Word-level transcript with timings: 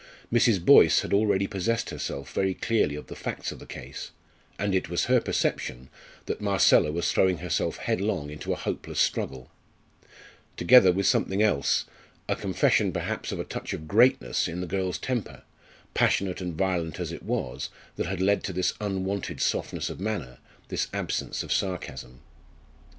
Mrs. 0.33 0.59
Boyce 0.65 1.01
had 1.01 1.13
already 1.13 1.45
possessed 1.45 1.91
herself 1.91 2.33
very 2.33 2.55
clearly 2.55 2.95
of 2.95 3.05
the 3.05 3.15
facts 3.15 3.51
of 3.51 3.59
the 3.59 3.67
case, 3.67 4.09
and 4.57 4.73
it 4.73 4.89
was 4.89 5.05
her 5.05 5.21
perception 5.21 5.89
that 6.25 6.41
Marcella 6.41 6.91
was 6.91 7.11
throwing 7.11 7.37
herself 7.37 7.77
headlong 7.77 8.31
into 8.31 8.51
a 8.51 8.55
hopeless 8.55 8.99
struggle 8.99 9.51
together 10.57 10.91
with 10.91 11.05
something 11.05 11.43
else 11.43 11.85
a 12.27 12.35
confession 12.35 12.91
perhaps 12.91 13.31
of 13.31 13.39
a 13.39 13.43
touch 13.43 13.73
of 13.73 13.87
greatness 13.87 14.47
in 14.47 14.59
the 14.59 14.65
girl's 14.65 14.97
temper, 14.97 15.43
passionate 15.93 16.41
and 16.41 16.55
violent 16.57 16.99
as 16.99 17.11
it 17.11 17.21
was, 17.21 17.69
that 17.95 18.07
had 18.07 18.19
led 18.19 18.43
to 18.43 18.51
this 18.53 18.73
unwonted 18.81 19.39
softness 19.39 19.87
of 19.91 19.99
manner, 19.99 20.39
this 20.69 20.87
absence 20.93 21.43
of 21.43 21.53
sarcasm. 21.53 22.21